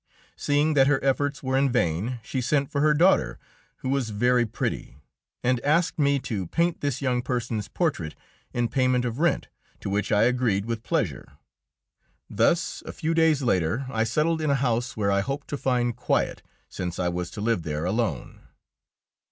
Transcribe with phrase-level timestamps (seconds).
[0.35, 3.37] Seeing that her efforts were in vain, she sent for her daughter,
[3.85, 4.97] who was very pretty,
[5.43, 8.15] and asked me to paint this young person's portrait
[8.51, 9.47] in payment of rent,
[9.79, 11.33] to which I agreed with pleasure.
[12.27, 15.95] Thus, a few days later, I settled in a house where I hoped to find
[15.95, 18.41] quiet, since I was to live there alone.